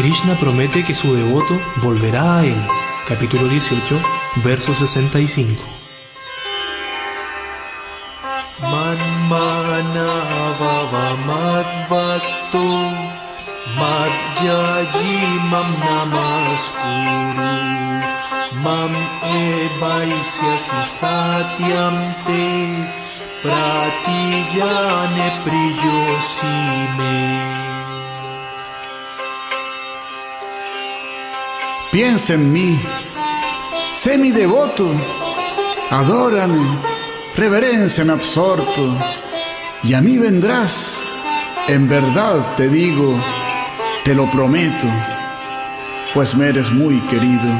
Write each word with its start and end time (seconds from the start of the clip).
Krishna 0.00 0.34
promete 0.36 0.82
que 0.82 0.94
su 0.94 1.12
devoto 1.14 1.60
volverá 1.82 2.38
a 2.38 2.44
él. 2.46 2.56
Capítulo 3.06 3.46
18, 3.46 4.00
verso 4.42 4.72
65. 4.72 5.62
Mam 18.62 18.92
satyam 20.86 22.00
te 22.24 22.86
pratiyane 23.42 25.28
priyosime 25.44 27.29
Piensa 31.92 32.34
en 32.34 32.52
mí, 32.52 32.78
sé 33.96 34.16
mi 34.16 34.30
devoto, 34.30 34.86
adórame, 35.90 36.56
en 37.36 38.10
absorto, 38.10 38.96
y 39.82 39.94
a 39.94 40.00
mí 40.00 40.16
vendrás, 40.16 40.94
en 41.66 41.88
verdad 41.88 42.54
te 42.56 42.68
digo, 42.68 43.12
te 44.04 44.14
lo 44.14 44.30
prometo, 44.30 44.86
pues 46.14 46.36
me 46.36 46.50
eres 46.50 46.70
muy 46.70 47.00
querido. 47.08 47.50